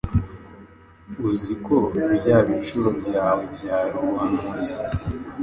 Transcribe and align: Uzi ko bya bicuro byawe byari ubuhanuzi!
Uzi 1.27 1.53
ko 1.65 1.75
bya 2.17 2.35
bicuro 2.47 2.87
byawe 2.99 3.43
byari 3.55 3.89
ubuhanuzi! 3.99 4.75